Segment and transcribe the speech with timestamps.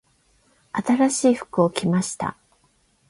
[0.73, 2.35] 新しい服を着ました。